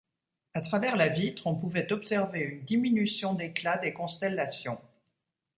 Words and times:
À 0.55 0.61
travers 0.61 0.95
la 0.95 1.09
vitre, 1.09 1.45
on 1.45 1.53
pouvait 1.53 1.93
observer 1.93 2.39
une 2.39 2.65
diminution 2.65 3.35
d’éclat 3.35 3.77
des 3.77 3.93
constellations. 3.93 4.81